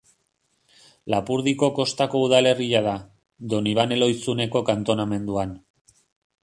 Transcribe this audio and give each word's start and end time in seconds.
Lapurdiko 1.13 1.69
kostako 1.79 2.21
udalerria 2.29 2.81
da, 2.89 2.95
Donibane 3.53 4.01
Lohizuneko 4.05 4.65
kantonamenduan. 4.73 5.55